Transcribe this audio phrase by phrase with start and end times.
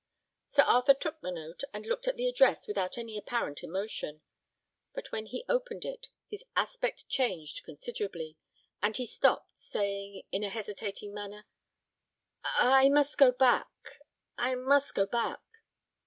[0.47, 4.21] Sir Arthur took the note, and looked at the address without any apparent emotion;
[4.95, 8.35] but when he opened it, his aspect changed considerably,
[8.81, 11.45] and he stopped, saying, in a hesitating manner,
[12.43, 14.01] "I must go back
[14.39, 15.41] I must go back."